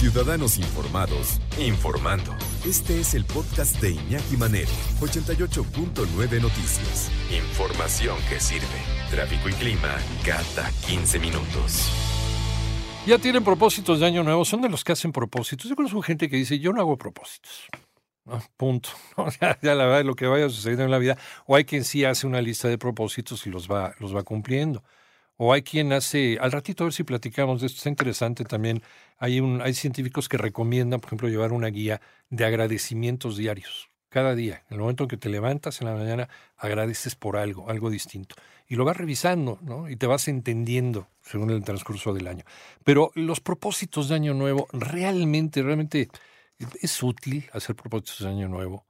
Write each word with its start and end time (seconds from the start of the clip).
Ciudadanos 0.00 0.56
Informados, 0.56 1.42
informando. 1.58 2.34
Este 2.64 3.00
es 3.00 3.12
el 3.12 3.26
podcast 3.26 3.78
de 3.82 3.90
Iñaki 3.90 4.38
Manero, 4.38 4.70
88.9 4.98 6.40
Noticias. 6.40 7.10
Información 7.30 8.16
que 8.26 8.40
sirve. 8.40 8.64
Tráfico 9.10 9.50
y 9.50 9.52
clima 9.52 9.94
cada 10.24 10.70
15 10.88 11.18
minutos. 11.18 11.92
Ya 13.06 13.18
tienen 13.18 13.44
propósitos 13.44 14.00
de 14.00 14.06
año 14.06 14.22
nuevo, 14.22 14.42
son 14.46 14.62
de 14.62 14.70
los 14.70 14.84
que 14.84 14.92
hacen 14.92 15.12
propósitos. 15.12 15.68
Yo 15.68 15.76
conozco 15.76 16.00
gente 16.00 16.30
que 16.30 16.36
dice, 16.36 16.58
yo 16.58 16.72
no 16.72 16.80
hago 16.80 16.96
propósitos. 16.96 17.68
punto. 18.56 18.88
Ya, 19.38 19.58
ya, 19.60 19.74
la 19.74 19.84
verdad, 19.84 20.06
lo 20.06 20.14
que 20.16 20.26
vaya 20.26 20.48
sucediendo 20.48 20.84
en 20.84 20.92
la 20.92 20.98
vida. 20.98 21.18
O 21.44 21.56
hay 21.56 21.66
quien 21.66 21.84
sí 21.84 22.06
hace 22.06 22.26
una 22.26 22.40
lista 22.40 22.68
de 22.68 22.78
propósitos 22.78 23.46
y 23.46 23.50
los 23.50 23.70
va, 23.70 23.94
los 23.98 24.16
va 24.16 24.22
cumpliendo. 24.22 24.82
O 25.42 25.54
hay 25.54 25.62
quien 25.62 25.94
hace, 25.94 26.36
al 26.38 26.52
ratito 26.52 26.84
a 26.84 26.88
ver 26.88 26.92
si 26.92 27.02
platicamos 27.02 27.62
de 27.62 27.68
esto, 27.68 27.78
está 27.78 27.88
interesante 27.88 28.44
también. 28.44 28.82
Hay, 29.16 29.40
un, 29.40 29.62
hay 29.62 29.72
científicos 29.72 30.28
que 30.28 30.36
recomiendan, 30.36 31.00
por 31.00 31.08
ejemplo, 31.08 31.30
llevar 31.30 31.52
una 31.52 31.68
guía 31.68 32.02
de 32.28 32.44
agradecimientos 32.44 33.38
diarios. 33.38 33.88
Cada 34.10 34.34
día, 34.34 34.64
en 34.68 34.74
el 34.74 34.80
momento 34.80 35.04
en 35.04 35.08
que 35.08 35.16
te 35.16 35.30
levantas 35.30 35.80
en 35.80 35.86
la 35.86 35.94
mañana, 35.94 36.28
agradeces 36.58 37.14
por 37.14 37.38
algo, 37.38 37.70
algo 37.70 37.88
distinto. 37.88 38.34
Y 38.68 38.76
lo 38.76 38.84
vas 38.84 38.98
revisando, 38.98 39.58
¿no? 39.62 39.88
Y 39.88 39.96
te 39.96 40.06
vas 40.06 40.28
entendiendo 40.28 41.08
según 41.22 41.48
el 41.48 41.64
transcurso 41.64 42.12
del 42.12 42.26
año. 42.26 42.44
Pero 42.84 43.10
los 43.14 43.40
propósitos 43.40 44.10
de 44.10 44.16
Año 44.16 44.34
Nuevo, 44.34 44.68
realmente, 44.74 45.62
realmente 45.62 46.10
es 46.82 47.02
útil 47.02 47.48
hacer 47.54 47.74
propósitos 47.76 48.18
de 48.18 48.28
Año 48.28 48.48
Nuevo. 48.48 48.84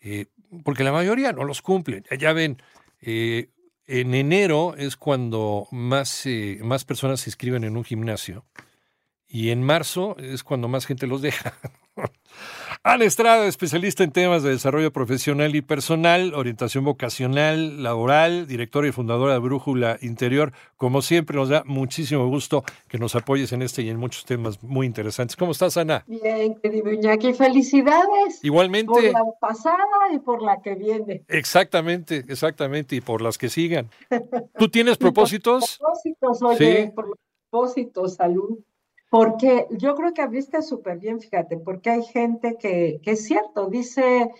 Eh, 0.00 0.24
porque 0.64 0.84
la 0.84 0.92
mayoría 0.92 1.32
no 1.32 1.44
los 1.44 1.60
cumplen. 1.60 2.06
Ya 2.18 2.32
ven, 2.32 2.62
eh, 3.02 3.50
en 3.86 4.14
enero 4.14 4.74
es 4.76 4.96
cuando 4.96 5.66
más, 5.70 6.26
eh, 6.26 6.58
más 6.62 6.84
personas 6.84 7.20
se 7.20 7.30
inscriben 7.30 7.64
en 7.64 7.76
un 7.76 7.84
gimnasio 7.84 8.44
y 9.26 9.50
en 9.50 9.62
marzo 9.62 10.16
es 10.18 10.44
cuando 10.44 10.68
más 10.68 10.86
gente 10.86 11.06
los 11.06 11.22
deja. 11.22 11.54
Ana 12.84 13.04
Estrada, 13.04 13.46
especialista 13.46 14.02
en 14.02 14.10
temas 14.10 14.42
de 14.42 14.50
desarrollo 14.50 14.92
profesional 14.92 15.54
y 15.54 15.62
personal, 15.62 16.34
orientación 16.34 16.84
vocacional, 16.84 17.80
laboral, 17.80 18.48
directora 18.48 18.88
y 18.88 18.90
fundadora 18.90 19.34
de 19.34 19.38
Brújula 19.38 19.98
Interior. 20.00 20.52
Como 20.78 21.00
siempre, 21.00 21.36
nos 21.36 21.48
da 21.48 21.62
muchísimo 21.64 22.26
gusto 22.26 22.64
que 22.88 22.98
nos 22.98 23.14
apoyes 23.14 23.52
en 23.52 23.62
este 23.62 23.82
y 23.82 23.88
en 23.88 23.98
muchos 23.98 24.24
temas 24.24 24.60
muy 24.64 24.84
interesantes. 24.84 25.36
¿Cómo 25.36 25.52
estás, 25.52 25.76
Ana? 25.76 26.02
Bien, 26.08 26.56
querido 26.56 26.92
Iñaki, 26.92 27.34
felicidades. 27.34 28.42
Igualmente. 28.42 28.92
Por 28.92 29.04
la 29.04 29.24
pasada 29.40 29.76
y 30.12 30.18
por 30.18 30.42
la 30.42 30.60
que 30.60 30.74
viene. 30.74 31.22
Exactamente, 31.28 32.24
exactamente, 32.28 32.96
y 32.96 33.00
por 33.00 33.22
las 33.22 33.38
que 33.38 33.48
sigan. 33.48 33.90
¿Tú 34.58 34.68
tienes 34.68 34.98
propósitos? 34.98 35.78
propósitos, 35.78 36.42
oye, 36.42 36.86
¿Sí? 36.86 36.90
por 36.92 37.16
propósitos, 37.48 38.14
salud. 38.16 38.58
Porque 39.12 39.66
yo 39.72 39.94
creo 39.94 40.14
que 40.14 40.22
abriste 40.22 40.62
súper 40.62 40.98
bien, 40.98 41.20
fíjate, 41.20 41.58
porque 41.58 41.90
hay 41.90 42.02
gente 42.02 42.56
que, 42.58 42.98
que 43.02 43.10
es 43.10 43.26
cierto, 43.26 43.68
dice, 43.68 44.30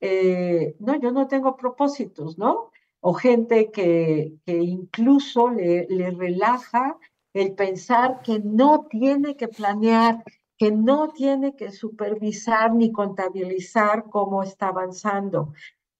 eh, 0.00 0.74
no, 0.78 0.98
yo 0.98 1.10
no 1.12 1.28
tengo 1.28 1.54
propósitos, 1.54 2.38
¿no? 2.38 2.70
O 3.00 3.12
gente 3.12 3.70
que, 3.70 4.32
que 4.46 4.56
incluso 4.56 5.50
le, 5.50 5.86
le 5.90 6.12
relaja 6.12 6.96
el 7.34 7.54
pensar 7.54 8.22
que 8.22 8.38
no 8.38 8.86
tiene 8.88 9.36
que 9.36 9.48
planear, 9.48 10.24
que 10.56 10.70
no 10.72 11.10
tiene 11.10 11.54
que 11.54 11.70
supervisar 11.70 12.74
ni 12.74 12.90
contabilizar 12.90 14.04
cómo 14.08 14.42
está 14.42 14.68
avanzando. 14.68 15.52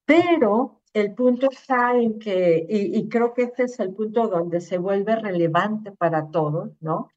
Pero 0.06 0.80
el 0.94 1.12
punto 1.12 1.50
está 1.50 1.98
en 1.98 2.18
que, 2.18 2.64
y, 2.66 2.98
y, 2.98 3.08
creo 3.10 3.34
que 3.34 3.42
este 3.42 3.64
es 3.64 3.78
el 3.78 3.92
punto 3.92 4.26
donde 4.28 4.62
se 4.62 4.78
vuelve 4.78 5.16
relevante 5.16 5.92
para 5.92 6.30
todos, 6.30 6.70
¿no? 6.80 7.10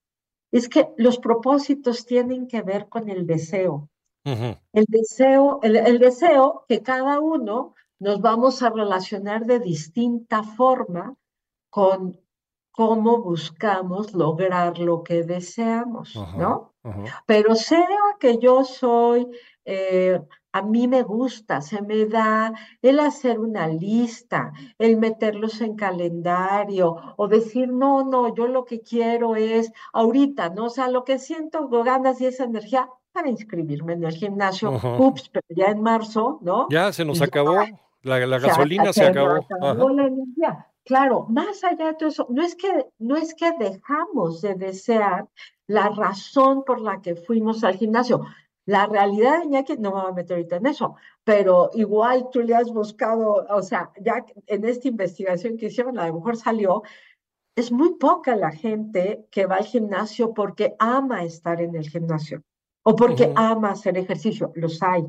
Es 0.57 0.69
que 0.69 0.87
los 0.95 1.17
propósitos 1.19 2.05
tienen 2.05 2.47
que 2.47 2.61
ver 2.61 2.87
con 2.87 3.09
el 3.09 3.27
deseo. 3.27 3.89
Uh 4.23 4.31
-huh. 4.31 4.59
El 4.71 4.85
deseo, 4.87 5.59
el, 5.63 5.75
el, 5.75 5.99
deseo 5.99 6.63
que 6.69 6.81
cada 6.81 7.19
uno 7.19 7.75
nos 7.99 8.21
vamos 8.21 8.63
a 8.63 8.69
relacionar 8.69 9.45
de 9.45 9.59
distinta 9.59 10.43
forma 10.43 11.13
con 11.69 12.17
cómo 12.71 13.21
buscamos 13.21 14.13
lograr 14.13 14.79
lo 14.79 15.03
que 15.03 15.23
deseamos, 15.23 16.15
uh 16.15 16.23
-huh. 16.23 16.37
¿no? 16.37 16.73
Uh 16.83 16.91
-huh. 16.91 17.05
Pero 17.25 17.55
sea 17.55 18.05
que 18.21 18.37
yo 18.37 18.63
soy 18.63 19.27
eh, 19.65 20.21
a 20.55 20.61
mí 20.61 20.87
me 20.87 21.03
gusta, 21.03 21.59
se 21.59 21.81
me 21.81 22.05
da 22.05 22.53
el 22.81 23.01
hacer 23.01 23.41
una 23.41 23.67
lista, 23.67 24.53
el 24.77 24.95
meterlos 24.95 25.59
en 25.59 25.75
calendario 25.75 26.95
o 27.17 27.27
decir, 27.27 27.67
no, 27.67 28.05
no, 28.05 28.33
yo 28.33 28.47
lo 28.47 28.63
que 28.63 28.79
quiero 28.79 29.35
es 29.35 29.69
ahorita, 29.91 30.51
¿no? 30.51 30.67
O 30.67 30.69
sea, 30.69 30.87
lo 30.87 31.03
que 31.03 31.19
siento 31.19 31.67
ganas 31.67 32.21
y 32.21 32.27
esa 32.27 32.45
energía 32.45 32.87
para 33.11 33.29
inscribirme 33.29 33.93
en 33.93 34.05
el 34.05 34.13
gimnasio, 34.13 34.71
uh 34.71 34.79
-huh. 34.79 35.07
ups, 35.07 35.27
pero 35.27 35.45
ya 35.49 35.65
en 35.65 35.81
marzo, 35.81 36.39
¿no? 36.41 36.67
Ya 36.69 36.93
se 36.93 37.03
nos 37.03 37.21
acabó, 37.21 37.57
la, 38.03 38.25
la, 38.25 38.39
gasolina 38.39 38.93
se, 38.93 39.01
se 39.01 39.07
acabó. 39.07 39.31
acabó 39.59 39.89
la 39.89 40.07
energía. 40.07 40.67
Claro, 40.85 41.25
más 41.27 41.65
allá 41.65 41.87
de 41.87 41.93
todo 41.95 42.07
eso, 42.07 42.27
no 42.29 42.41
es 42.43 42.55
que, 42.55 42.71
no 42.99 43.17
es 43.17 43.33
que 43.35 43.51
dejamos 43.59 44.41
de 44.41 44.53
desear 44.53 45.27
la 45.67 45.89
razón 45.89 46.63
por 46.63 46.79
la 46.79 47.01
que 47.01 47.15
fuimos 47.15 47.65
al 47.65 47.75
gimnasio. 47.75 48.21
La 48.65 48.87
realidad, 48.87 49.43
Iñaki, 49.43 49.77
no 49.77 49.91
me 49.91 50.01
voy 50.01 50.09
a 50.09 50.13
meter 50.13 50.37
ahorita 50.37 50.55
en 50.55 50.65
eso, 50.65 50.95
pero 51.23 51.69
igual 51.73 52.29
tú 52.31 52.41
le 52.41 52.55
has 52.55 52.71
buscado, 52.71 53.45
o 53.47 53.61
sea, 53.61 53.91
ya 54.01 54.25
en 54.47 54.65
esta 54.65 54.87
investigación 54.87 55.57
que 55.57 55.67
hicieron, 55.67 55.99
a 55.99 56.07
lo 56.07 56.15
mejor 56.15 56.35
salió, 56.35 56.81
es 57.55 57.71
muy 57.71 57.95
poca 57.95 58.35
la 58.35 58.51
gente 58.51 59.27
que 59.29 59.45
va 59.45 59.57
al 59.57 59.65
gimnasio 59.65 60.33
porque 60.33 60.75
ama 60.79 61.23
estar 61.23 61.61
en 61.61 61.75
el 61.75 61.87
gimnasio 61.87 62.41
o 62.83 62.95
porque 62.95 63.25
uh 63.25 63.33
-huh. 63.33 63.51
ama 63.51 63.71
hacer 63.71 63.97
ejercicio, 63.97 64.51
los 64.55 64.81
hay, 64.81 65.05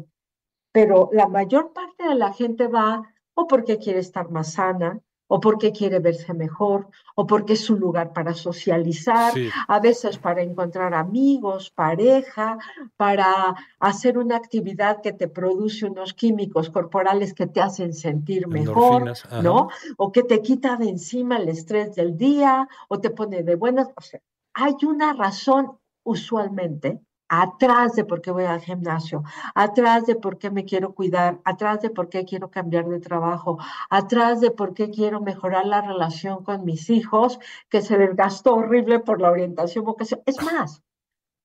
pero 0.73 1.09
la 1.13 1.27
mayor 1.27 1.73
parte 1.73 2.07
de 2.07 2.15
la 2.15 2.33
gente 2.33 2.69
va 2.69 3.03
o 3.35 3.47
porque 3.47 3.79
quiere 3.79 4.01
estar 4.01 4.31
más 4.31 4.53
sana, 4.53 5.01
o 5.29 5.41
porque 5.41 5.73
quiere 5.73 5.99
verse 5.99 6.33
mejor, 6.35 6.89
o 7.15 7.27
porque 7.27 7.55
es 7.55 7.69
un 7.71 7.81
lugar 7.81 8.13
para 8.13 8.35
socializar, 8.35 9.33
sí. 9.33 9.49
a 9.67 9.81
veces 9.81 10.19
para 10.19 10.43
encontrar 10.43 10.95
amigos, 10.95 11.71
pareja, 11.71 12.59
para 12.97 13.55
hacer 13.81 14.19
una 14.19 14.37
actividad 14.37 15.01
que 15.03 15.13
te 15.13 15.29
produce 15.29 15.87
unos 15.87 16.15
químicos 16.15 16.71
corporales 16.71 17.35
que 17.35 17.47
te 17.47 17.61
hacen 17.61 17.93
sentir 17.93 18.47
mejor, 18.47 19.13
¿no? 19.43 19.69
O 19.97 20.13
que 20.13 20.23
te 20.23 20.43
quita 20.43 20.77
de 20.77 20.89
encima 20.89 21.39
el 21.39 21.49
estrés 21.49 21.95
del 21.95 22.17
día, 22.17 22.69
o 22.89 23.01
te 23.01 23.11
pone 23.11 23.43
de 23.43 23.57
buenas. 23.57 23.89
O 23.97 24.01
sea, 24.01 24.21
hay 24.55 24.75
una 24.83 25.13
razón 25.13 25.79
usualmente 26.05 27.01
atrás 27.29 27.95
de 27.95 28.05
por 28.05 28.21
qué 28.21 28.31
voy 28.31 28.45
al 28.45 28.61
gimnasio, 28.61 29.23
atrás 29.55 30.07
de 30.07 30.15
por 30.15 30.39
qué 30.39 30.51
me 30.51 30.65
quiero 30.65 30.95
cuidar, 30.95 31.41
atrás 31.45 31.81
de 31.83 31.91
por 31.91 32.09
qué 32.09 32.25
quiero 32.25 32.51
cambiar 32.51 32.87
de 32.89 33.01
trabajo, 33.01 33.59
atrás 33.91 34.41
de 34.41 34.51
por 34.51 34.75
qué 34.75 34.91
quiero 34.91 35.21
mejorar 35.21 35.67
la 35.67 35.81
relación 35.81 36.45
con 36.45 36.65
mis 36.65 36.89
hijos, 36.91 37.39
que 37.69 37.83
se 37.83 37.99
desgastó 37.99 38.55
horrible 38.55 39.01
por 39.01 39.21
la 39.21 39.31
orientación 39.31 39.85
vocacional. 39.85 40.25
Es 40.27 40.43
más, 40.43 40.83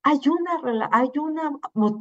hay, 0.03 0.19
una, 0.28 0.90
hay, 0.92 1.12
una, 1.19 1.52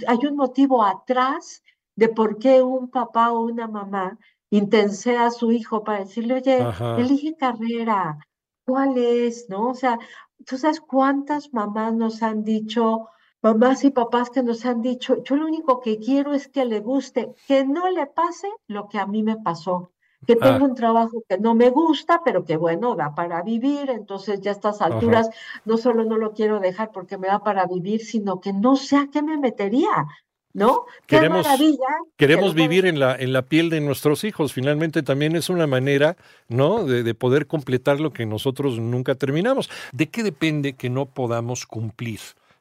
hay 0.06 0.18
un 0.26 0.36
motivo 0.36 0.82
atrás 0.84 1.62
de 1.96 2.08
por 2.08 2.38
qué 2.38 2.62
un 2.62 2.90
papá 2.90 3.32
o 3.32 3.40
una 3.40 3.66
mamá 3.66 4.18
intensea 4.50 5.26
a 5.26 5.30
su 5.30 5.52
hijo 5.52 5.84
para 5.84 6.00
decirle, 6.00 6.34
oye, 6.34 6.60
Ajá. 6.60 6.98
elige 6.98 7.36
carrera, 7.36 8.18
¿cuál 8.66 8.98
es? 8.98 9.48
¿No? 9.48 9.68
O 9.68 9.74
sea, 9.74 9.98
¿tú 10.46 10.58
sabes 10.58 10.80
cuántas 10.80 11.52
mamás 11.52 11.94
nos 11.94 12.22
han 12.22 12.42
dicho, 12.42 13.08
mamás 13.42 13.84
y 13.84 13.90
papás 13.90 14.30
que 14.30 14.42
nos 14.42 14.66
han 14.66 14.82
dicho, 14.82 15.22
yo 15.22 15.36
lo 15.36 15.46
único 15.46 15.80
que 15.80 15.98
quiero 15.98 16.34
es 16.34 16.48
que 16.48 16.64
le 16.64 16.80
guste, 16.80 17.30
que 17.46 17.64
no 17.64 17.88
le 17.90 18.06
pase 18.06 18.48
lo 18.66 18.88
que 18.88 18.98
a 18.98 19.06
mí 19.06 19.22
me 19.22 19.36
pasó, 19.36 19.92
que 20.26 20.36
tengo 20.36 20.64
ah. 20.64 20.68
un 20.68 20.74
trabajo 20.74 21.24
que 21.28 21.38
no 21.38 21.54
me 21.54 21.70
gusta, 21.70 22.22
pero 22.24 22.44
que 22.44 22.56
bueno, 22.56 22.94
da 22.94 23.14
para 23.14 23.42
vivir, 23.42 23.90
entonces 23.90 24.40
ya 24.40 24.50
a 24.50 24.54
estas 24.54 24.82
alturas 24.82 25.28
Ajá. 25.28 25.38
no 25.64 25.78
solo 25.78 26.04
no 26.04 26.18
lo 26.18 26.32
quiero 26.32 26.60
dejar 26.60 26.90
porque 26.92 27.16
me 27.16 27.28
da 27.28 27.42
para 27.42 27.66
vivir, 27.66 28.04
sino 28.04 28.40
que 28.40 28.52
no 28.52 28.76
sé 28.76 28.96
a 28.96 29.08
qué 29.12 29.22
me 29.22 29.38
metería. 29.38 30.06
¿No? 30.52 30.86
Qué 31.06 31.14
queremos, 31.14 31.46
maravilla. 31.46 31.86
Queremos 32.16 32.54
vivir 32.54 32.84
en 32.84 32.98
la, 32.98 33.14
en 33.14 33.32
la 33.32 33.42
piel 33.42 33.70
de 33.70 33.80
nuestros 33.80 34.24
hijos. 34.24 34.52
Finalmente 34.52 35.04
también 35.04 35.36
es 35.36 35.48
una 35.48 35.68
manera, 35.68 36.16
¿no? 36.48 36.82
De, 36.82 37.04
de, 37.04 37.14
poder 37.14 37.46
completar 37.46 38.00
lo 38.00 38.12
que 38.12 38.26
nosotros 38.26 38.80
nunca 38.80 39.14
terminamos. 39.14 39.70
¿De 39.92 40.10
qué 40.10 40.24
depende 40.24 40.72
que 40.72 40.90
no 40.90 41.06
podamos 41.06 41.66
cumplir? 41.66 42.18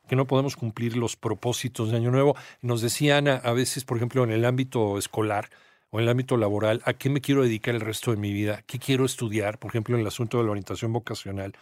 Que 0.09 0.17
no 0.17 0.25
podemos 0.25 0.57
cumplir 0.57 0.97
los 0.97 1.15
propósitos 1.15 1.91
de 1.91 1.97
Año 1.97 2.11
Nuevo. 2.11 2.35
Nos 2.61 2.81
decía 2.81 3.17
Ana, 3.17 3.35
a 3.35 3.53
veces, 3.53 3.85
por 3.85 3.95
ejemplo, 3.95 4.23
en 4.25 4.31
el 4.31 4.43
ámbito 4.43 4.97
escolar 4.97 5.49
o 5.91 5.99
en 5.99 6.03
el 6.03 6.09
ámbito 6.09 6.35
laboral, 6.35 6.81
¿a 6.83 6.93
qué 6.93 7.09
me 7.09 7.21
quiero 7.21 7.43
dedicar 7.43 7.75
el 7.75 7.81
resto 7.81 8.11
de 8.11 8.17
mi 8.17 8.33
vida? 8.33 8.63
¿Qué 8.67 8.79
quiero 8.79 9.05
estudiar? 9.05 9.59
Por 9.59 9.71
ejemplo, 9.71 9.95
en 9.95 10.01
el 10.01 10.07
asunto 10.07 10.37
de 10.37 10.43
la 10.43 10.51
orientación 10.51 10.91
vocacional. 10.91 11.53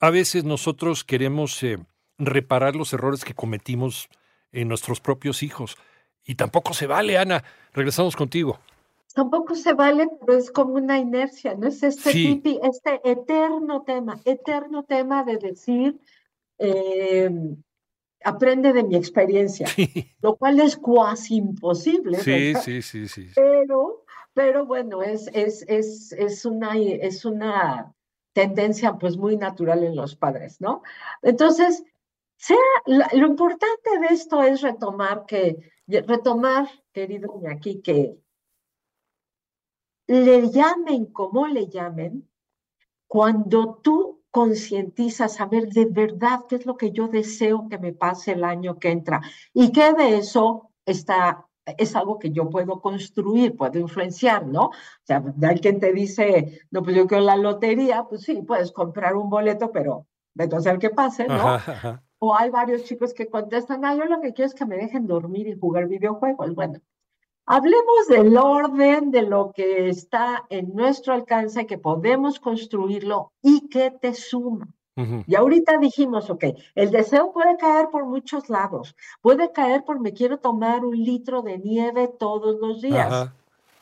A 0.00 0.10
veces 0.10 0.44
nosotros 0.44 1.04
queremos 1.04 1.62
eh, 1.62 1.78
reparar 2.18 2.76
los 2.76 2.92
errores 2.92 3.24
que 3.24 3.34
cometimos 3.34 4.08
en 4.52 4.68
nuestros 4.68 5.00
propios 5.00 5.42
hijos. 5.42 5.76
Y 6.24 6.36
tampoco 6.36 6.72
se 6.74 6.86
vale, 6.86 7.18
Ana. 7.18 7.42
Regresamos 7.72 8.16
contigo. 8.16 8.60
Tampoco 9.14 9.54
se 9.56 9.72
vale, 9.72 10.08
pero 10.20 10.38
es 10.38 10.50
como 10.52 10.74
una 10.74 10.98
inercia, 10.98 11.54
¿no? 11.54 11.66
Es 11.66 11.82
este, 11.82 12.12
sí. 12.12 12.34
tipi, 12.34 12.60
este 12.62 13.00
eterno 13.04 13.82
tema, 13.82 14.20
eterno 14.24 14.84
tema 14.84 15.24
de 15.24 15.38
decir, 15.38 15.98
eh, 16.58 17.30
aprende 18.24 18.72
de 18.72 18.82
mi 18.82 18.96
experiencia, 18.96 19.66
lo 20.20 20.36
cual 20.36 20.60
es 20.60 20.76
cuasi 20.76 21.36
imposible. 21.36 22.18
Sí, 22.18 22.54
sí, 22.54 22.82
sí, 22.82 23.08
sí. 23.08 23.30
Pero, 23.34 24.04
pero 24.34 24.66
bueno, 24.66 25.02
es, 25.02 25.28
es, 25.32 25.64
es, 25.68 26.12
es, 26.12 26.44
una, 26.44 26.76
es 26.76 27.24
una 27.24 27.94
tendencia 28.32 28.96
pues 28.98 29.16
muy 29.16 29.36
natural 29.36 29.84
en 29.84 29.96
los 29.96 30.16
padres, 30.16 30.60
¿no? 30.60 30.82
Entonces, 31.22 31.84
sea, 32.38 32.56
lo, 32.86 33.26
importante 33.26 33.98
de 34.00 34.06
esto 34.14 34.42
es 34.42 34.62
retomar 34.62 35.26
que, 35.26 35.72
retomar, 35.86 36.68
querido 36.92 37.34
Iñaki, 37.36 37.82
que 37.82 38.16
le 40.06 40.48
llamen 40.50 41.06
como 41.06 41.46
le 41.48 41.68
llamen, 41.68 42.28
cuando 43.08 43.80
tú 43.82 44.17
concientizas 44.38 45.34
saber 45.34 45.66
de 45.66 45.86
verdad 45.86 46.44
qué 46.48 46.54
es 46.54 46.64
lo 46.64 46.76
que 46.76 46.92
yo 46.92 47.08
deseo 47.08 47.68
que 47.68 47.76
me 47.76 47.92
pase 47.92 48.30
el 48.34 48.44
año 48.44 48.78
que 48.78 48.90
entra 48.92 49.20
y 49.52 49.72
que 49.72 49.92
de 49.94 50.18
eso 50.18 50.70
está 50.86 51.44
es 51.76 51.96
algo 51.96 52.20
que 52.20 52.30
yo 52.30 52.48
puedo 52.48 52.80
construir, 52.80 53.56
puedo 53.56 53.80
influenciar, 53.80 54.46
¿no? 54.46 54.66
O 54.66 54.72
sea, 55.02 55.24
alguien 55.42 55.80
te 55.80 55.92
dice, 55.92 56.60
no, 56.70 56.84
pues 56.84 56.94
yo 56.94 57.08
quiero 57.08 57.24
la 57.24 57.36
lotería, 57.36 58.04
pues 58.08 58.22
sí, 58.22 58.40
puedes 58.42 58.70
comprar 58.70 59.16
un 59.16 59.28
boleto, 59.28 59.72
pero 59.72 60.06
vete 60.34 60.54
a 60.54 60.60
hacer 60.60 60.78
que 60.78 60.90
pase, 60.90 61.26
¿no? 61.26 61.58
O 62.20 62.34
hay 62.34 62.48
varios 62.50 62.84
chicos 62.84 63.12
que 63.12 63.28
contestan, 63.28 63.84
ah, 63.84 63.96
yo 63.96 64.04
lo 64.04 64.20
que 64.20 64.32
quiero 64.32 64.46
es 64.46 64.54
que 64.54 64.66
me 64.66 64.76
dejen 64.76 65.08
dormir 65.08 65.48
y 65.48 65.58
jugar 65.58 65.88
videojuegos. 65.88 66.54
Bueno, 66.54 66.80
Hablemos 67.50 68.08
del 68.08 68.36
orden 68.36 69.10
de 69.10 69.22
lo 69.22 69.52
que 69.52 69.88
está 69.88 70.44
en 70.50 70.74
nuestro 70.74 71.14
alcance, 71.14 71.66
que 71.66 71.78
podemos 71.78 72.40
construirlo 72.40 73.32
y 73.40 73.68
que 73.68 73.90
te 73.90 74.12
suma. 74.12 74.68
Y 75.26 75.34
ahorita 75.34 75.78
dijimos, 75.78 76.28
ok, 76.28 76.44
el 76.74 76.90
deseo 76.90 77.32
puede 77.32 77.56
caer 77.56 77.88
por 77.88 78.04
muchos 78.04 78.50
lados. 78.50 78.94
Puede 79.22 79.50
caer 79.52 79.84
por 79.84 79.98
me 79.98 80.12
quiero 80.12 80.40
tomar 80.40 80.84
un 80.84 81.02
litro 81.02 81.40
de 81.40 81.56
nieve 81.56 82.08
todos 82.18 82.60
los 82.60 82.82
días. 82.82 83.12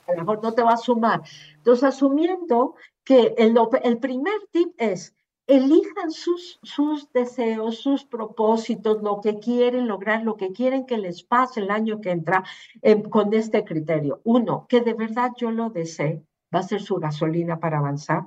A 0.07 0.13
lo 0.13 0.19
mejor 0.19 0.43
no 0.45 0.53
te 0.53 0.63
va 0.63 0.75
a 0.75 0.77
sumar. 0.77 1.23
Entonces, 1.57 1.83
asumiendo 1.83 2.77
que 3.03 3.35
el, 3.37 3.57
el 3.83 3.99
primer 3.99 4.35
tip 4.53 4.75
es, 4.77 5.17
elijan 5.47 6.11
sus, 6.11 6.59
sus 6.63 7.11
deseos, 7.13 7.79
sus 7.79 8.05
propósitos, 8.05 9.03
lo 9.03 9.21
que 9.21 9.39
quieren 9.39 9.87
lograr, 9.87 10.23
lo 10.23 10.37
que 10.37 10.53
quieren 10.53 10.87
que 10.87 10.99
les 10.99 11.23
pase 11.23 11.61
el 11.61 11.71
año 11.71 12.01
que 12.01 12.11
entra 12.11 12.45
em, 12.83 13.03
con 13.03 13.33
este 13.33 13.65
criterio. 13.65 14.21
Uno, 14.25 14.67
que 14.69 14.81
de 14.81 14.95
verdad 14.95 15.33
yo 15.37 15.51
lo 15.51 15.71
desee, 15.71 16.23
va 16.55 16.61
a 16.61 16.65
ser 16.65 16.83
su 16.83 16.97
gasolina 16.97 17.61
para 17.61 17.79
avanzar. 17.79 18.25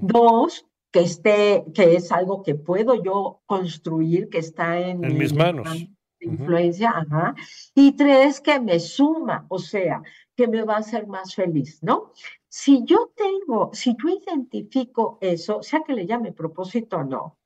Dos, 0.00 0.66
que 0.92 1.00
esté, 1.00 1.64
que 1.74 1.96
es 1.96 2.12
algo 2.12 2.42
que 2.42 2.54
puedo 2.54 3.02
yo 3.02 3.40
construir, 3.46 4.28
que 4.28 4.38
está 4.38 4.78
en, 4.78 5.00
mis 5.00 5.34
manos. 5.34 5.86
Influencia, 6.22 6.90
ajá. 6.90 7.34
Y 7.74 7.92
tres, 7.92 8.40
que 8.40 8.60
me 8.60 8.78
suma, 8.78 9.46
o 9.48 9.58
sea, 9.58 10.02
que 10.40 10.48
me 10.48 10.62
va 10.62 10.76
a 10.76 10.78
hacer 10.78 11.06
más 11.06 11.34
feliz, 11.34 11.82
¿no? 11.82 12.12
Si 12.48 12.82
yo 12.86 13.12
tengo, 13.14 13.68
si 13.74 13.94
yo 14.02 14.08
identifico 14.08 15.18
eso, 15.20 15.62
sea 15.62 15.82
que 15.86 15.92
le 15.92 16.06
llame 16.06 16.32
propósito 16.32 16.96
o 16.96 17.04
no, 17.04 17.36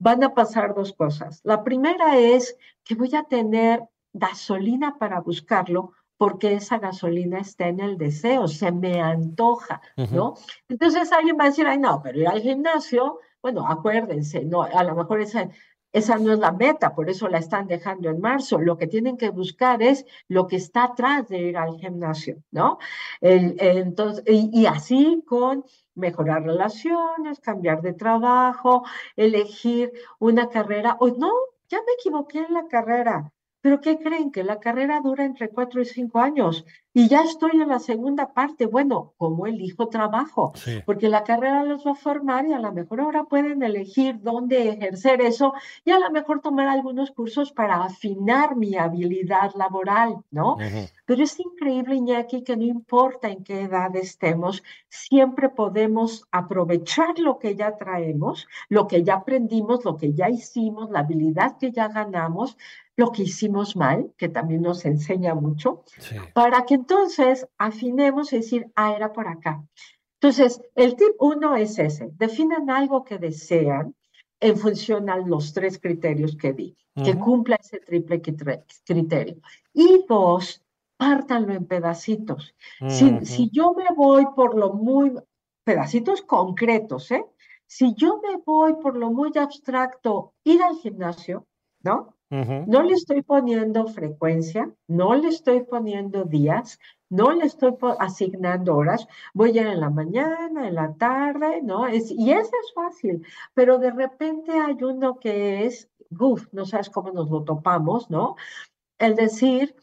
van 0.00 0.24
a 0.24 0.34
pasar 0.34 0.74
dos 0.74 0.92
cosas. 0.92 1.40
La 1.44 1.62
primera 1.62 2.18
es 2.18 2.58
que 2.82 2.96
voy 2.96 3.14
a 3.14 3.22
tener 3.22 3.84
gasolina 4.12 4.98
para 4.98 5.20
buscarlo 5.20 5.92
porque 6.16 6.54
esa 6.54 6.78
gasolina 6.78 7.38
está 7.38 7.68
en 7.68 7.78
el 7.78 7.98
deseo, 7.98 8.48
se 8.48 8.72
me 8.72 9.00
antoja, 9.00 9.80
¿no? 10.10 10.34
Entonces 10.68 11.12
alguien 11.12 11.36
va 11.38 11.44
a 11.44 11.50
decir, 11.50 11.68
ay, 11.68 11.78
no, 11.78 12.00
pero 12.02 12.18
ir 12.18 12.26
al 12.26 12.40
gimnasio, 12.40 13.20
bueno, 13.42 13.64
acuérdense, 13.68 14.44
no, 14.44 14.62
a 14.62 14.82
lo 14.82 14.96
mejor 14.96 15.20
esa, 15.20 15.48
esa 15.94 16.18
no 16.18 16.32
es 16.32 16.40
la 16.40 16.50
meta, 16.50 16.92
por 16.92 17.08
eso 17.08 17.28
la 17.28 17.38
están 17.38 17.68
dejando 17.68 18.10
en 18.10 18.20
marzo. 18.20 18.58
Lo 18.58 18.76
que 18.76 18.88
tienen 18.88 19.16
que 19.16 19.30
buscar 19.30 19.80
es 19.80 20.04
lo 20.26 20.48
que 20.48 20.56
está 20.56 20.84
atrás 20.84 21.28
de 21.28 21.38
ir 21.38 21.56
al 21.56 21.78
gimnasio, 21.78 22.42
¿no? 22.50 22.78
entonces, 23.20 24.24
y, 24.26 24.66
así 24.66 25.22
con 25.24 25.64
mejorar 25.94 26.42
relaciones, 26.42 27.38
cambiar 27.38 27.80
de 27.80 27.92
trabajo, 27.92 28.84
elegir 29.14 29.92
una 30.18 30.48
carrera, 30.48 30.96
o 30.98 31.08
no, 31.08 31.32
ya 31.68 31.78
me 31.78 31.92
equivoqué 31.98 32.40
en 32.40 32.54
la 32.54 32.66
carrera, 32.66 33.32
pero 33.64 33.80
¿qué 33.80 33.96
creen? 33.96 34.30
Que 34.30 34.44
la 34.44 34.60
carrera 34.60 35.00
dura 35.00 35.24
entre 35.24 35.48
cuatro 35.48 35.80
y 35.80 35.86
cinco 35.86 36.18
años 36.18 36.66
y 36.92 37.08
ya 37.08 37.22
estoy 37.22 37.52
en 37.54 37.68
la 37.68 37.78
segunda 37.78 38.34
parte. 38.34 38.66
Bueno, 38.66 39.14
¿cómo 39.16 39.46
elijo 39.46 39.88
trabajo? 39.88 40.52
Porque 40.84 41.08
la 41.08 41.24
carrera 41.24 41.64
los 41.64 41.84
va 41.84 41.92
a 41.92 41.94
formar 41.94 42.46
y 42.46 42.52
a 42.52 42.60
lo 42.60 42.72
mejor 42.72 43.00
ahora 43.00 43.24
pueden 43.24 43.62
elegir 43.62 44.20
dónde 44.20 44.68
ejercer 44.68 45.22
eso 45.22 45.54
y 45.82 45.92
a 45.92 45.98
lo 45.98 46.10
mejor 46.10 46.40
tomar 46.40 46.68
algunos 46.68 47.10
cursos 47.10 47.52
para 47.52 47.82
afinar 47.82 48.54
mi 48.54 48.76
habilidad 48.76 49.52
laboral, 49.56 50.18
¿no? 50.30 50.58
Pero 51.06 51.24
es 51.24 51.40
increíble, 51.40 51.96
Iñaki, 51.96 52.44
que 52.44 52.58
no 52.58 52.64
importa 52.64 53.28
en 53.28 53.42
qué 53.44 53.62
edad 53.62 53.96
estemos, 53.96 54.62
siempre 54.88 55.48
podemos 55.48 56.28
aprovechar 56.30 57.18
lo 57.18 57.38
que 57.38 57.56
ya 57.56 57.78
traemos, 57.78 58.46
lo 58.68 58.86
que 58.86 59.02
ya 59.02 59.14
aprendimos, 59.14 59.84
lo 59.86 59.96
que 59.96 60.12
ya 60.12 60.28
hicimos, 60.28 60.90
la 60.90 61.00
habilidad 61.00 61.56
que 61.58 61.72
ya 61.72 61.88
ganamos 61.88 62.56
lo 62.96 63.10
que 63.10 63.24
hicimos 63.24 63.76
mal, 63.76 64.12
que 64.16 64.28
también 64.28 64.62
nos 64.62 64.84
enseña 64.84 65.34
mucho, 65.34 65.84
para 66.32 66.64
que 66.64 66.74
entonces 66.74 67.46
afinemos 67.58 68.32
y 68.32 68.36
decir, 68.36 68.70
ah, 68.76 68.94
era 68.94 69.12
por 69.12 69.28
acá. 69.28 69.64
Entonces, 70.20 70.60
el 70.74 70.96
tip 70.96 71.14
uno 71.18 71.56
es 71.56 71.78
ese, 71.78 72.10
definan 72.16 72.70
algo 72.70 73.04
que 73.04 73.18
desean 73.18 73.94
en 74.40 74.56
función 74.56 75.10
a 75.10 75.16
los 75.16 75.52
tres 75.52 75.78
criterios 75.78 76.36
que 76.36 76.52
di, 76.52 76.76
que 77.02 77.18
cumpla 77.18 77.56
ese 77.56 77.80
triple 77.80 78.22
criterio. 78.22 79.36
Y 79.72 80.04
dos, 80.08 80.62
pártanlo 80.96 81.52
en 81.52 81.66
pedacitos. 81.66 82.54
si, 82.88 83.24
si 83.24 83.50
yo 83.50 83.74
me 83.74 83.94
voy 83.94 84.26
por 84.34 84.56
lo 84.56 84.72
muy, 84.72 85.12
pedacitos 85.64 86.22
concretos, 86.22 87.10
¿eh? 87.10 87.24
Si 87.66 87.94
yo 87.94 88.20
me 88.22 88.36
voy 88.44 88.74
por 88.74 88.96
lo 88.96 89.10
muy 89.10 89.32
abstracto, 89.36 90.34
ir 90.44 90.62
al 90.62 90.76
gimnasio, 90.76 91.46
¿no? 91.82 92.14
No 92.66 92.82
le 92.82 92.94
estoy 92.94 93.22
poniendo 93.22 93.86
frecuencia, 93.86 94.68
no 94.88 95.14
le 95.14 95.28
estoy 95.28 95.62
poniendo 95.62 96.24
días, 96.24 96.80
no 97.08 97.30
le 97.30 97.44
estoy 97.44 97.74
asignando 98.00 98.76
horas, 98.76 99.06
voy 99.34 99.56
a 99.58 99.70
en 99.72 99.80
la 99.80 99.90
mañana, 99.90 100.66
en 100.66 100.74
la 100.74 100.94
tarde, 100.94 101.62
¿no? 101.62 101.86
Es, 101.86 102.10
y 102.10 102.32
eso 102.32 102.50
es 102.50 102.74
fácil, 102.74 103.24
pero 103.54 103.78
de 103.78 103.92
repente 103.92 104.52
hay 104.52 104.82
uno 104.82 105.20
que 105.20 105.64
es, 105.64 105.88
uff, 106.10 106.46
no 106.52 106.66
sabes 106.66 106.90
cómo 106.90 107.12
nos 107.12 107.30
lo 107.30 107.44
topamos, 107.44 108.10
¿no? 108.10 108.34
El 108.98 109.14
decir, 109.14 109.76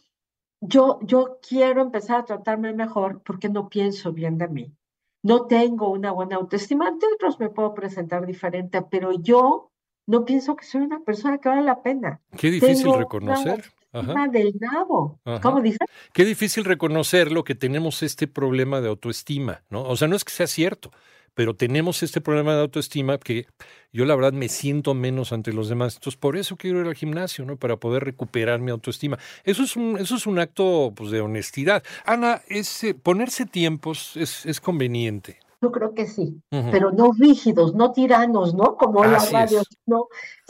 yo, 0.60 1.00
yo 1.04 1.40
quiero 1.48 1.82
empezar 1.82 2.20
a 2.20 2.26
tratarme 2.26 2.74
mejor 2.74 3.22
porque 3.24 3.48
no 3.48 3.70
pienso 3.70 4.12
bien 4.12 4.38
de 4.38 4.48
mí. 4.50 4.76
No 5.24 5.46
tengo 5.46 5.90
una 5.90 6.12
buena 6.12 6.38
autoestima. 6.38 6.88
Ante 6.88 7.06
otros 7.14 7.40
me 7.40 7.50
puedo 7.50 7.74
presentar 7.74 8.26
diferente, 8.26 8.82
pero 8.82 9.12
yo 9.14 9.71
no 10.08 10.26
pienso 10.26 10.56
que 10.56 10.66
soy 10.66 10.82
una 10.82 11.00
persona 11.00 11.38
que 11.38 11.50
vale 11.50 11.62
la 11.62 11.82
pena. 11.82 12.20
Qué 12.38 12.52
difícil 12.52 12.94
reconocer. 12.94 13.72
Ajá. 13.94 14.28
del 14.30 14.54
nabo. 14.58 15.20
¿Cómo 15.42 15.62
dices? 15.62 15.80
Qué 16.14 16.24
difícil 16.24 16.64
reconocerlo 16.64 17.44
que 17.44 17.56
tenemos 17.56 18.04
este 18.04 18.26
problema 18.26 18.80
de 18.80 18.88
autoestima, 18.88 19.64
¿no? 19.70 19.84
O 19.84 19.98
sea, 19.98 20.08
no 20.08 20.16
es 20.16 20.24
que 20.24 20.32
sea 20.32 20.48
cierto, 20.48 20.92
pero 21.34 21.56
tenemos 21.56 22.02
este 22.02 22.22
problema 22.22 22.54
de 22.56 22.62
autoestima 22.62 23.18
que 23.18 23.48
yo 23.92 24.06
la 24.06 24.16
verdad 24.16 24.32
me 24.32 24.48
siento 24.48 24.94
menos 24.94 25.34
ante 25.34 25.52
los 25.52 25.68
demás. 25.68 25.96
Entonces, 25.96 26.18
por 26.18 26.38
eso 26.38 26.56
quiero 26.56 26.80
ir 26.80 26.88
al 26.88 26.96
gimnasio, 26.96 27.44
¿no? 27.44 27.58
Para 27.58 27.76
poder 27.78 28.06
recuperar 28.06 28.62
mi 28.62 28.72
autoestima. 28.72 29.20
Eso 29.44 29.64
es 29.64 29.76
un, 29.76 29.98
eso 29.98 30.16
es 30.16 30.26
un 30.26 30.40
acto 30.40 30.94
pues, 30.96 31.12
de 31.12 31.20
honestidad. 31.20 31.84
Ana, 32.06 32.42
ese, 32.48 32.94
ponerse 32.94 33.46
tiempos 33.46 34.16
es, 34.16 34.46
es 34.46 34.62
conveniente. 34.62 35.40
Yo 35.62 35.72
creo 35.72 35.94
que 35.94 36.08
sí, 36.08 36.42
pero 36.50 36.92
no 36.92 37.12
rígidos, 37.12 37.76
no 37.76 37.92
tiranos, 37.92 38.56
¿no? 38.56 38.78
Como 38.78 39.04
la 39.06 39.20
radio, 39.32 39.62
no, 39.86 40.08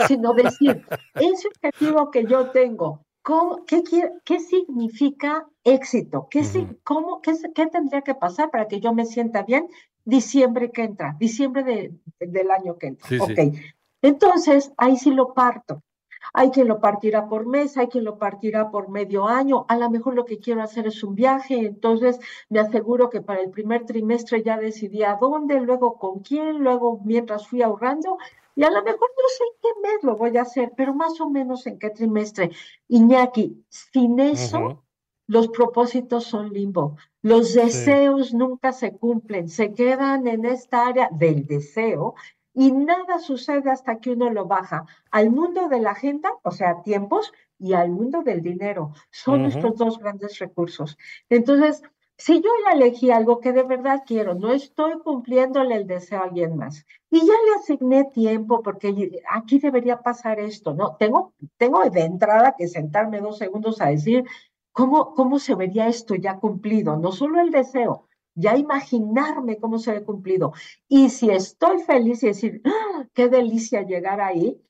sino 0.07 0.33
decir, 0.33 0.85
ese 1.15 1.49
objetivo 1.49 2.09
que 2.11 2.25
yo 2.25 2.51
tengo, 2.51 3.05
¿cómo, 3.21 3.65
qué, 3.65 3.83
¿qué 4.23 4.39
significa 4.39 5.45
éxito? 5.65 6.27
¿Qué, 6.29 6.43
cómo, 6.83 7.21
qué, 7.21 7.33
qué, 7.53 7.67
tendría 7.67 8.03
que 8.03 8.15
pasar 8.15 8.51
para 8.51 8.69
que 8.69 8.79
yo 8.79 8.93
me 8.93 9.05
sienta 9.05 9.43
bien 9.43 9.67
diciembre 10.05 10.71
que 10.71 10.83
entra, 10.83 11.17
diciembre 11.19 11.63
de, 11.65 11.93
del 12.19 12.49
año 12.49 12.77
que 12.77 12.87
entra? 12.87 13.09
ok, 13.21 13.53
entonces 14.01 14.71
ahí 14.77 14.95
sí 14.95 15.11
lo 15.11 15.33
parto. 15.33 15.83
Hay 16.33 16.51
quien 16.51 16.67
lo 16.67 16.79
partirá 16.79 17.27
por 17.27 17.45
mes, 17.45 17.77
hay 17.77 17.87
quien 17.87 18.03
lo 18.03 18.17
partirá 18.17 18.71
por 18.71 18.89
medio 18.89 19.27
año. 19.27 19.65
A 19.67 19.77
lo 19.77 19.89
mejor 19.89 20.15
lo 20.15 20.25
que 20.25 20.39
quiero 20.39 20.61
hacer 20.61 20.87
es 20.87 21.03
un 21.03 21.15
viaje, 21.15 21.55
entonces 21.59 22.19
me 22.49 22.59
aseguro 22.59 23.09
que 23.09 23.21
para 23.21 23.41
el 23.41 23.49
primer 23.49 23.85
trimestre 23.85 24.43
ya 24.43 24.57
decidí 24.57 25.03
a 25.03 25.17
dónde, 25.19 25.59
luego 25.59 25.97
con 25.97 26.19
quién, 26.19 26.59
luego 26.59 27.01
mientras 27.03 27.47
fui 27.47 27.61
ahorrando. 27.61 28.17
Y 28.55 28.63
a 28.63 28.71
lo 28.71 28.83
mejor 28.83 29.09
no 29.17 29.29
sé 29.29 29.43
en 29.43 29.59
qué 29.61 29.81
mes 29.81 30.03
lo 30.03 30.17
voy 30.17 30.37
a 30.37 30.41
hacer, 30.41 30.73
pero 30.75 30.93
más 30.93 31.19
o 31.21 31.29
menos 31.29 31.65
en 31.67 31.79
qué 31.79 31.89
trimestre. 31.89 32.51
Iñaki, 32.87 33.65
sin 33.69 34.19
eso, 34.19 34.83
los 35.27 35.47
propósitos 35.47 36.25
son 36.25 36.51
limbo. 36.51 36.97
Los 37.21 37.53
deseos 37.53 38.33
nunca 38.33 38.73
se 38.73 38.97
cumplen, 38.97 39.47
se 39.47 39.73
quedan 39.73 40.27
en 40.27 40.45
esta 40.45 40.87
área 40.87 41.09
del 41.11 41.45
deseo 41.45 42.15
Y 42.53 42.71
nada 42.71 43.19
sucede 43.19 43.71
hasta 43.71 43.99
que 43.99 44.11
uno 44.11 44.29
lo 44.29 44.45
baja 44.45 44.85
al 45.09 45.29
mundo 45.29 45.69
de 45.69 45.79
la 45.79 45.91
agenda, 45.91 46.29
o 46.43 46.51
sea, 46.51 46.81
tiempos, 46.83 47.31
y 47.57 47.73
al 47.73 47.91
mundo 47.91 48.23
del 48.23 48.41
dinero. 48.41 48.91
Son 49.11 49.43
nuestros 49.43 49.77
dos 49.77 49.99
grandes 49.99 50.39
recursos. 50.39 50.97
Entonces, 51.29 51.83
si 52.17 52.39
yo 52.39 52.49
ya 52.65 52.73
elegí 52.73 53.09
algo 53.09 53.39
que 53.39 53.51
de 53.51 53.63
verdad 53.63 54.03
quiero, 54.05 54.35
no 54.35 54.51
estoy 54.51 54.99
cumpliéndole 54.99 55.73
el 55.75 55.87
deseo 55.87 56.19
a 56.19 56.25
alguien 56.25 56.55
más 56.55 56.85
y 57.09 57.19
ya 57.19 57.33
le 57.33 57.55
asigné 57.59 58.05
tiempo 58.05 58.61
porque 58.61 59.23
aquí 59.27 59.57
debería 59.57 60.01
pasar 60.01 60.39
esto, 60.39 60.75
¿no? 60.75 60.97
Tengo, 60.97 61.33
tengo 61.57 61.83
de 61.89 62.01
entrada 62.01 62.53
que 62.55 62.67
sentarme 62.67 63.21
dos 63.21 63.39
segundos 63.39 63.81
a 63.81 63.87
decir 63.87 64.23
cómo, 64.71 65.15
cómo 65.15 65.39
se 65.39 65.55
vería 65.55 65.87
esto 65.87 66.13
ya 66.13 66.37
cumplido, 66.37 66.95
no 66.95 67.11
solo 67.11 67.41
el 67.41 67.49
deseo, 67.49 68.07
ya 68.35 68.57
imaginarme 68.57 69.57
cómo 69.57 69.79
se 69.79 69.91
ve 69.91 70.03
cumplido. 70.03 70.53
Y 70.87 71.09
si 71.09 71.29
estoy 71.29 71.79
feliz 71.83 72.23
y 72.23 72.27
decir, 72.27 72.61
¡Ah, 72.65 73.05
qué 73.13 73.29
delicia 73.29 73.83
llegar 73.83 74.21
ahí, 74.21 74.61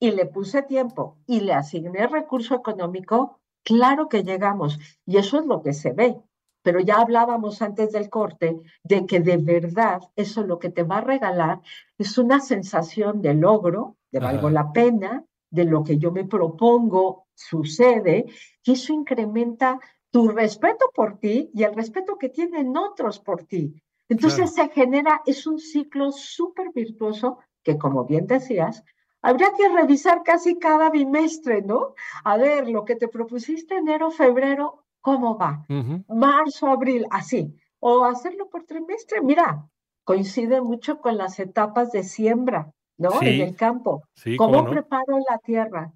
y 0.00 0.10
le 0.10 0.26
puse 0.26 0.62
tiempo 0.62 1.18
y 1.26 1.40
le 1.40 1.54
asigné 1.54 2.08
recurso 2.08 2.56
económico, 2.56 3.40
claro 3.62 4.08
que 4.08 4.24
llegamos. 4.24 4.78
Y 5.06 5.16
eso 5.18 5.38
es 5.38 5.46
lo 5.46 5.62
que 5.62 5.72
se 5.72 5.92
ve 5.92 6.20
pero 6.62 6.80
ya 6.80 6.96
hablábamos 6.96 7.60
antes 7.60 7.92
del 7.92 8.08
corte 8.08 8.60
de 8.82 9.06
que 9.06 9.20
de 9.20 9.36
verdad 9.36 10.00
eso 10.16 10.44
lo 10.44 10.58
que 10.58 10.70
te 10.70 10.84
va 10.84 10.98
a 10.98 11.02
regalar 11.02 11.60
es 11.98 12.16
una 12.18 12.40
sensación 12.40 13.20
de 13.20 13.34
logro, 13.34 13.96
de 14.10 14.20
valgo 14.20 14.48
la 14.48 14.72
pena, 14.72 15.24
de 15.50 15.64
lo 15.64 15.82
que 15.82 15.98
yo 15.98 16.12
me 16.12 16.24
propongo 16.24 17.26
sucede, 17.34 18.26
y 18.64 18.72
eso 18.72 18.92
incrementa 18.92 19.80
tu 20.12 20.28
respeto 20.28 20.86
por 20.94 21.18
ti 21.18 21.50
y 21.52 21.64
el 21.64 21.74
respeto 21.74 22.16
que 22.16 22.28
tienen 22.28 22.76
otros 22.76 23.18
por 23.18 23.42
ti. 23.44 23.74
Entonces 24.08 24.54
se 24.54 24.68
genera, 24.68 25.22
es 25.26 25.46
un 25.46 25.58
ciclo 25.58 26.12
súper 26.12 26.70
virtuoso 26.72 27.38
que, 27.64 27.76
como 27.76 28.04
bien 28.04 28.28
decías, 28.28 28.84
habría 29.22 29.48
que 29.56 29.68
revisar 29.68 30.22
casi 30.22 30.58
cada 30.58 30.90
bimestre, 30.90 31.62
¿no? 31.62 31.94
A 32.22 32.36
ver, 32.36 32.68
lo 32.68 32.84
que 32.84 32.94
te 32.94 33.08
propusiste 33.08 33.76
enero, 33.76 34.10
febrero, 34.10 34.82
¿Cómo 35.02 35.36
va? 35.36 35.66
Marzo, 36.08 36.68
abril, 36.68 37.06
así. 37.10 37.54
O 37.80 38.04
hacerlo 38.04 38.48
por 38.48 38.64
trimestre. 38.64 39.20
Mira, 39.20 39.68
coincide 40.04 40.60
mucho 40.60 41.00
con 41.00 41.18
las 41.18 41.40
etapas 41.40 41.90
de 41.90 42.04
siembra, 42.04 42.72
¿no? 42.96 43.20
en 43.20 43.40
el 43.40 43.56
campo. 43.56 44.04
¿Cómo, 44.38 44.64
preparo 44.64 45.18
la 45.28 45.38
tierra? 45.38 45.92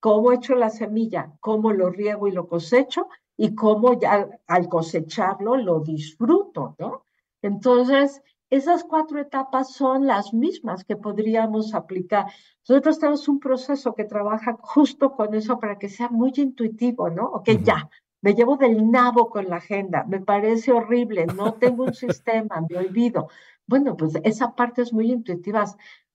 ¿Cómo 0.00 0.32
echo 0.32 0.54
la 0.54 0.68
semilla? 0.68 1.32
¿Cómo 1.40 1.72
lo 1.72 1.88
riego 1.88 2.28
y 2.28 2.32
lo 2.32 2.46
cosecho? 2.46 3.08
Y 3.36 3.54
cómo 3.54 3.98
ya 3.98 4.28
al 4.46 4.68
cosecharlo 4.68 5.56
lo 5.56 5.80
disfruto, 5.80 6.76
¿no? 6.78 7.04
Entonces, 7.40 8.22
esas 8.50 8.84
cuatro 8.84 9.18
etapas 9.18 9.72
son 9.72 10.06
las 10.06 10.34
mismas 10.34 10.84
que 10.84 10.96
podríamos 10.96 11.74
aplicar. 11.74 12.26
Nosotros 12.68 12.98
tenemos 12.98 13.26
un 13.26 13.40
proceso 13.40 13.94
que 13.94 14.04
trabaja 14.04 14.58
justo 14.60 15.12
con 15.12 15.34
eso 15.34 15.58
para 15.58 15.78
que 15.78 15.88
sea 15.88 16.10
muy 16.10 16.32
intuitivo, 16.36 17.08
¿no? 17.08 17.24
Ok, 17.24 17.48
ya, 17.62 17.88
me 18.20 18.34
llevo 18.34 18.56
del 18.56 18.90
nabo 18.90 19.30
con 19.30 19.48
la 19.48 19.56
agenda, 19.56 20.04
me 20.04 20.20
parece 20.20 20.70
horrible, 20.70 21.26
no 21.26 21.54
tengo 21.54 21.84
un 21.84 21.94
sistema, 21.94 22.64
me 22.68 22.76
olvido. 22.76 23.28
Bueno, 23.66 23.96
pues 23.96 24.12
esa 24.22 24.54
parte 24.54 24.82
es 24.82 24.92
muy 24.92 25.10
intuitiva. 25.10 25.64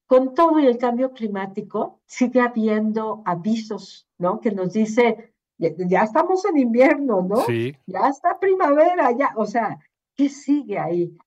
Con 0.05 0.33
todo 0.35 0.59
y 0.59 0.67
el 0.67 0.77
cambio 0.77 1.11
climático, 1.11 1.99
sigue 2.05 2.39
habiendo 2.39 3.23
avisos, 3.25 4.07
¿no? 4.17 4.39
Que 4.39 4.51
nos 4.51 4.73
dice, 4.73 5.33
ya, 5.57 6.03
estamos 6.03 6.45
en 6.45 6.57
invierno, 6.57 7.25
¿no? 7.27 7.41
Sí. 7.45 7.75
Ya 7.85 8.07
está 8.09 8.39
primavera, 8.39 9.11
ya, 9.17 9.31
o 9.35 9.45
sea, 9.45 9.79
¿qué 10.15 10.29
sigue 10.29 10.77
ahí? 10.77 11.17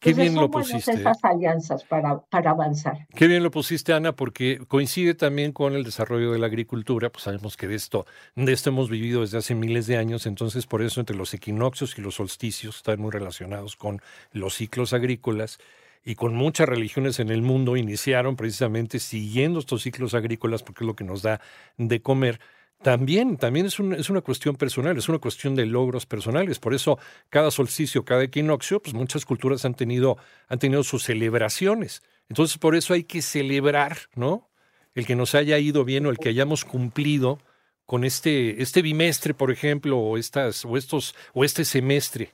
Qué 0.00 0.14
bien 0.14 0.34
lo 0.34 0.50
pusiste. 0.50 0.92
Esas 0.92 1.22
alianzas 1.22 1.84
para, 1.84 2.20
para 2.22 2.50
avanzar. 2.50 3.06
Qué 3.14 3.26
bien 3.26 3.42
lo 3.42 3.50
pusiste, 3.50 3.92
Ana, 3.92 4.12
porque 4.12 4.60
coincide 4.66 5.14
también 5.14 5.52
con 5.52 5.74
el 5.74 5.84
desarrollo 5.84 6.32
de 6.32 6.38
la 6.38 6.46
agricultura. 6.46 7.10
Pues 7.10 7.24
sabemos 7.24 7.56
que 7.56 7.68
de 7.68 7.76
esto, 7.76 8.06
de 8.34 8.52
esto 8.52 8.70
hemos 8.70 8.90
vivido 8.90 9.20
desde 9.20 9.38
hace 9.38 9.54
miles 9.54 9.86
de 9.86 9.96
años, 9.96 10.26
entonces 10.26 10.66
por 10.66 10.82
eso 10.82 11.00
entre 11.00 11.16
los 11.16 11.34
equinoccios 11.34 11.98
y 11.98 12.02
los 12.02 12.16
solsticios 12.16 12.76
están 12.76 13.00
muy 13.00 13.10
relacionados 13.10 13.76
con 13.76 14.00
los 14.32 14.54
ciclos 14.54 14.92
agrícolas 14.92 15.58
y 16.02 16.14
con 16.14 16.34
muchas 16.34 16.68
religiones 16.68 17.20
en 17.20 17.28
el 17.28 17.42
mundo 17.42 17.76
iniciaron 17.76 18.36
precisamente 18.36 18.98
siguiendo 18.98 19.58
estos 19.58 19.82
ciclos 19.82 20.14
agrícolas 20.14 20.62
porque 20.62 20.84
es 20.84 20.86
lo 20.86 20.96
que 20.96 21.04
nos 21.04 21.22
da 21.22 21.40
de 21.76 22.00
comer 22.00 22.40
también, 22.82 23.36
también 23.36 23.66
es, 23.66 23.78
una 23.78 24.20
cuestión 24.22 24.56
personal, 24.56 24.96
es 24.96 25.08
una 25.08 25.18
cuestión 25.18 25.54
de 25.54 25.66
logros 25.66 26.06
personales. 26.06 26.58
Por 26.58 26.74
eso, 26.74 26.98
cada 27.28 27.50
solsticio, 27.50 28.04
cada 28.04 28.24
equinoccio, 28.24 28.80
pues 28.80 28.94
muchas 28.94 29.26
culturas 29.26 29.64
han 29.64 29.74
tenido, 29.74 30.16
han 30.48 30.58
tenido 30.58 30.82
sus 30.82 31.04
celebraciones. 31.04 32.02
Entonces, 32.28 32.58
por 32.58 32.74
eso 32.74 32.94
hay 32.94 33.04
que 33.04 33.22
celebrar, 33.22 33.98
¿no? 34.14 34.48
El 34.94 35.06
que 35.06 35.14
nos 35.14 35.34
haya 35.34 35.58
ido 35.58 35.84
bien 35.84 36.06
o 36.06 36.10
el 36.10 36.18
que 36.18 36.30
hayamos 36.30 36.64
cumplido 36.64 37.38
con 37.84 38.04
este, 38.04 38.62
este 38.62 38.82
bimestre, 38.82 39.34
por 39.34 39.50
ejemplo, 39.50 39.98
o 39.98 40.16
estas, 40.16 40.64
o 40.64 40.76
estos, 40.76 41.14
o 41.34 41.44
este 41.44 41.64
semestre. 41.64 42.32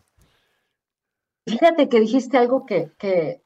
Fíjate 1.47 1.89
que 1.89 2.01
dijiste 2.01 2.37
algo 2.37 2.67
que 2.67 3.43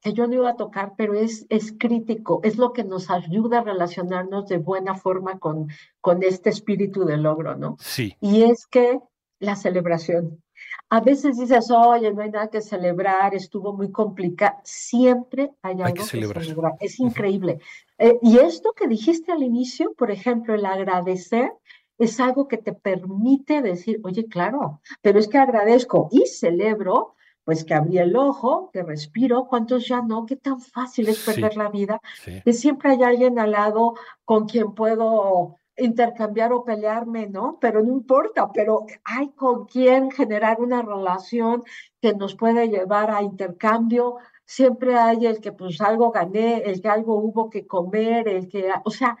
que 0.00 0.12
yo 0.12 0.26
no 0.26 0.34
iba 0.34 0.50
a 0.50 0.56
tocar, 0.56 0.94
pero 0.96 1.14
es, 1.14 1.46
es 1.48 1.72
crítico, 1.78 2.40
es 2.42 2.56
lo 2.56 2.72
que 2.72 2.84
nos 2.84 3.10
ayuda 3.10 3.58
a 3.58 3.64
relacionarnos 3.64 4.46
de 4.48 4.58
buena 4.58 4.94
forma 4.94 5.38
con, 5.38 5.68
con 6.00 6.22
este 6.22 6.50
espíritu 6.50 7.04
de 7.04 7.16
logro, 7.16 7.56
¿no? 7.56 7.76
Sí. 7.78 8.16
Y 8.20 8.42
es 8.42 8.66
que 8.66 9.00
la 9.38 9.56
celebración. 9.56 10.42
A 10.90 11.00
veces 11.00 11.38
dices, 11.38 11.70
oye, 11.70 12.12
no 12.12 12.22
hay 12.22 12.30
nada 12.30 12.48
que 12.48 12.60
celebrar, 12.60 13.34
estuvo 13.34 13.72
muy 13.72 13.90
complicado. 13.90 14.58
Siempre 14.62 15.50
hay 15.62 15.80
algo 15.80 15.94
que, 15.94 16.02
celebrar. 16.02 16.44
Es 16.80 17.00
increíble. 17.00 17.58
Eh, 17.98 18.18
y 18.22 18.38
esto 18.38 18.72
que 18.72 18.88
dijiste 18.88 19.32
al 19.32 19.42
inicio, 19.42 19.94
por 19.94 20.10
ejemplo, 20.10 20.54
el 20.54 20.66
agradecer, 20.66 21.50
es 21.98 22.18
algo 22.18 22.48
que 22.48 22.56
te 22.56 22.72
permite 22.72 23.60
decir, 23.62 24.00
oye, 24.02 24.26
claro, 24.26 24.80
pero 25.02 25.18
es 25.18 25.28
que 25.28 25.38
agradezco 25.38 26.08
y 26.10 26.26
celebro 26.26 27.14
pues 27.50 27.64
que 27.64 27.74
abrí 27.74 27.98
el 27.98 28.14
ojo, 28.14 28.70
que 28.72 28.84
respiro, 28.84 29.48
cuántos 29.48 29.88
ya 29.88 30.02
no, 30.02 30.24
qué 30.24 30.36
tan 30.36 30.60
fácil 30.60 31.08
es 31.08 31.18
perder 31.18 31.56
la 31.56 31.68
vida, 31.68 32.00
que 32.44 32.52
siempre 32.52 32.92
hay 32.92 33.02
alguien 33.02 33.40
al 33.40 33.50
lado 33.50 33.94
con 34.24 34.46
quien 34.46 34.72
puedo 34.72 35.56
intercambiar 35.76 36.52
o 36.52 36.62
pelearme, 36.64 37.26
¿no? 37.26 37.58
Pero 37.60 37.82
no 37.82 37.92
importa, 37.92 38.52
pero 38.52 38.86
hay 39.02 39.30
con 39.30 39.66
quien 39.66 40.12
generar 40.12 40.60
una 40.60 40.80
relación 40.82 41.64
que 42.00 42.14
nos 42.14 42.36
puede 42.36 42.68
llevar 42.68 43.10
a 43.10 43.20
intercambio, 43.20 44.18
siempre 44.44 44.96
hay 44.96 45.26
el 45.26 45.40
que 45.40 45.50
pues 45.50 45.80
algo 45.80 46.12
gané, 46.12 46.58
el 46.58 46.80
que 46.80 46.88
algo 46.88 47.16
hubo 47.16 47.50
que 47.50 47.66
comer, 47.66 48.28
el 48.28 48.46
que, 48.46 48.70
o 48.84 48.90
sea, 48.92 49.18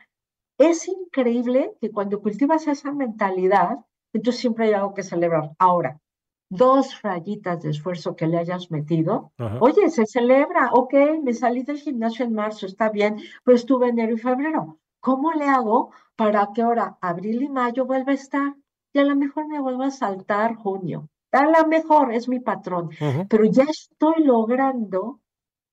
es 0.56 0.86
increíble 0.86 1.72
que 1.80 1.90
cuando 1.90 2.20
cultivas 2.22 2.68
esa 2.68 2.92
mentalidad, 2.92 3.78
entonces 4.12 4.40
siempre 4.40 4.66
hay 4.66 4.74
algo 4.74 4.94
que 4.94 5.02
celebrar. 5.02 5.50
Ahora, 5.58 5.98
dos 6.50 7.00
rayitas 7.02 7.62
de 7.62 7.70
esfuerzo 7.70 8.16
que 8.16 8.26
le 8.26 8.36
hayas 8.38 8.70
metido, 8.70 9.32
oye, 9.60 9.88
se 9.88 10.04
celebra, 10.04 10.70
ok, 10.72 10.94
me 11.22 11.32
salí 11.32 11.62
del 11.62 11.78
gimnasio 11.78 12.24
en 12.24 12.34
marzo, 12.34 12.66
está 12.66 12.90
bien, 12.90 13.16
pero 13.44 13.56
estuve 13.56 13.88
enero 13.88 14.12
y 14.14 14.18
febrero. 14.18 14.78
¿Cómo 15.00 15.32
le 15.32 15.46
hago 15.46 15.92
para 16.16 16.50
que 16.52 16.60
ahora 16.60 16.98
abril 17.00 17.42
y 17.42 17.48
mayo 17.48 17.86
vuelva 17.86 18.12
a 18.12 18.16
estar? 18.16 18.54
Y 18.92 18.98
a 18.98 19.04
lo 19.04 19.16
mejor 19.16 19.46
me 19.46 19.60
vuelva 19.60 19.86
a 19.86 19.90
saltar 19.90 20.56
junio. 20.56 21.08
A 21.32 21.46
lo 21.46 21.66
mejor 21.68 22.12
es 22.12 22.28
mi 22.28 22.40
patrón, 22.40 22.90
pero 23.28 23.44
ya 23.44 23.62
estoy 23.62 24.24
logrando 24.24 25.20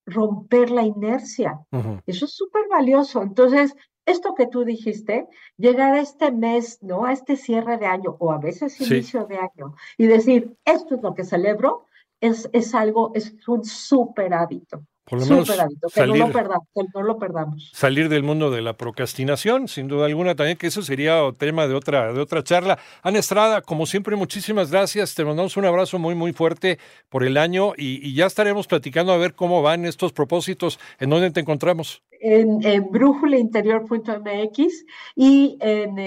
romper 0.05 0.69
la 0.69 0.83
inercia. 0.83 1.59
Eso 2.05 2.25
es 2.25 2.35
súper 2.35 2.67
valioso. 2.69 3.23
Entonces, 3.23 3.75
esto 4.07 4.33
que 4.33 4.47
tú 4.47 4.63
dijiste, 4.63 5.27
llegar 5.57 5.93
a 5.93 6.01
este 6.01 6.31
mes, 6.31 6.79
¿no? 6.81 7.05
A 7.05 7.13
este 7.13 7.35
cierre 7.35 7.77
de 7.77 7.85
año 7.85 8.15
o 8.19 8.31
a 8.31 8.39
veces 8.39 8.79
inicio 8.81 9.25
de 9.25 9.37
año 9.37 9.75
y 9.97 10.07
decir, 10.07 10.55
esto 10.65 10.95
es 10.95 11.03
lo 11.03 11.13
que 11.13 11.23
celebro, 11.23 11.85
es, 12.19 12.49
es 12.53 12.73
algo, 12.73 13.11
es 13.13 13.35
un 13.47 13.63
súper 13.63 14.33
hábito. 14.33 14.81
Por 15.07 15.21
lo 15.21 15.25
menos 15.25 15.49
que, 15.93 16.05
no 16.05 16.15
lo 16.15 16.31
perdamos, 16.33 16.67
que 16.75 16.81
no 16.93 17.01
lo 17.01 17.17
perdamos. 17.17 17.71
Salir 17.73 18.09
del 18.09 18.23
mundo 18.23 18.51
de 18.51 18.61
la 18.61 18.73
procrastinación, 18.73 19.69
sin 19.69 19.87
duda 19.87 20.05
alguna 20.05 20.35
también, 20.35 20.57
que 20.57 20.67
eso 20.67 20.81
sería 20.81 21.21
tema 21.37 21.65
de 21.65 21.75
otra, 21.75 22.11
de 22.11 22.19
otra 22.19 22.43
charla. 22.43 22.77
Ana 23.03 23.19
Estrada, 23.19 23.61
como 23.61 23.85
siempre, 23.85 24.17
muchísimas 24.17 24.69
gracias. 24.69 25.15
Te 25.15 25.23
mandamos 25.23 25.55
un 25.55 25.63
abrazo 25.63 25.97
muy, 25.97 26.13
muy 26.13 26.33
fuerte 26.33 26.77
por 27.07 27.23
el 27.23 27.37
año 27.37 27.71
y, 27.77 28.13
ya 28.15 28.25
estaremos 28.25 28.67
platicando 28.67 29.13
a 29.13 29.17
ver 29.17 29.33
cómo 29.33 29.61
van 29.61 29.85
estos 29.85 30.11
propósitos. 30.11 30.77
¿En 30.99 31.09
dónde 31.09 31.31
te 31.31 31.39
encontramos? 31.39 32.03
En, 32.19 32.65
en 32.65 32.89
brújulainterior.mx 32.89 34.85
y 35.15 35.57
en 35.59 35.97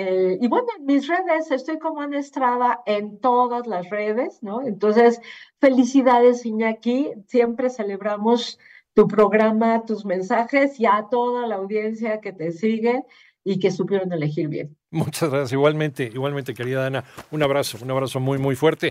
y 0.41 0.49
bueno, 0.49 0.67
en 0.79 0.87
mis 0.87 1.07
redes, 1.07 1.51
estoy 1.51 1.79
como 1.79 2.01
Ana 2.01 2.19
Estrada 2.19 2.81
en 2.87 3.21
todas 3.21 3.67
las 3.67 3.89
redes, 3.91 4.43
¿no? 4.43 4.63
Entonces, 4.63 5.21
felicidades, 5.61 6.45
Iñaki. 6.45 7.13
Siempre 7.27 7.71
celebramos 7.71 8.59
tu 8.95 9.07
programa, 9.07 9.85
tus 9.85 10.05
mensajes 10.05 10.79
y 10.81 10.87
a 10.87 11.07
toda 11.11 11.47
la 11.47 11.57
audiencia 11.57 12.21
que 12.21 12.33
te 12.33 12.53
sigue 12.53 13.05
y 13.45 13.59
que 13.59 13.71
supieron 13.71 14.13
elegir 14.13 14.49
bien. 14.49 14.77
Muchas 14.91 15.31
gracias, 15.31 15.53
igualmente, 15.53 16.11
igualmente, 16.13 16.53
querida 16.53 16.87
Ana. 16.87 17.05
Un 17.31 17.43
abrazo, 17.43 17.79
un 17.81 17.91
abrazo 17.91 18.19
muy, 18.19 18.39
muy 18.39 18.57
fuerte. 18.57 18.89